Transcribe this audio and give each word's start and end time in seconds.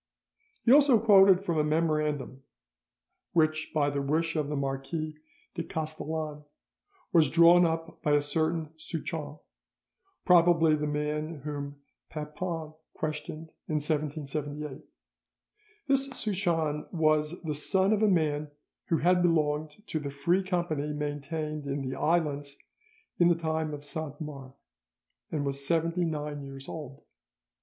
He 0.65 0.71
also 0.71 0.99
quoted 0.99 1.43
from 1.43 1.59
a 1.59 1.63
memorandum 1.63 2.41
which 3.33 3.69
by 3.71 3.91
the 3.91 4.01
wish 4.01 4.35
of 4.35 4.49
the 4.49 4.55
Marquis 4.55 5.15
de 5.53 5.61
Castellane 5.61 6.43
was 7.13 7.29
drawn 7.29 7.67
up 7.67 8.01
by 8.01 8.13
a 8.13 8.21
certain 8.23 8.73
Souchon, 8.77 9.37
probably 10.25 10.73
the 10.73 10.87
man 10.87 11.41
whom 11.41 11.83
Papon 12.09 12.73
questioned 12.95 13.51
in 13.67 13.75
1778. 13.75 14.81
This 15.87 16.07
Souchon 16.09 16.91
was 16.91 17.39
the 17.43 17.53
son 17.53 17.93
of 17.93 18.01
a 18.01 18.07
man 18.07 18.49
who 18.87 18.97
had 18.97 19.21
belonged 19.21 19.83
to 19.85 19.99
the 19.99 20.09
Free 20.09 20.41
Company 20.41 20.93
maintained 20.93 21.67
in 21.67 21.87
the 21.87 21.95
islands 21.95 22.57
in 23.19 23.27
the 23.27 23.35
time 23.35 23.71
of 23.71 23.85
Saint 23.85 24.19
Mars, 24.19 24.53
and 25.31 25.45
was 25.45 25.63
seventy 25.63 26.05
nine 26.05 26.41
years 26.41 26.67
old. 26.67 27.03